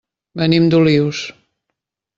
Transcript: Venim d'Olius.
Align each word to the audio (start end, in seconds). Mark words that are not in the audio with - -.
Venim 0.41 0.65
d'Olius. 0.75 1.23